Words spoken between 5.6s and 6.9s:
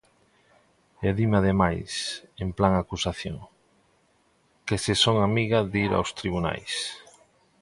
de ir aos tribunais.